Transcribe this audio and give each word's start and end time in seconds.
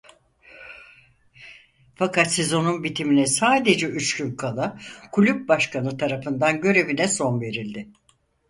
Fakat 1.95 2.31
sezonun 2.31 2.83
bitimine 2.83 3.25
sadece 3.25 3.87
üç 3.87 4.17
gün 4.17 4.35
kala 4.35 4.77
kulüp 5.11 5.49
başkanı 5.49 5.97
tarafından 5.97 6.61
görevine 6.61 7.07
son 7.07 7.41
verildi. 7.41 7.87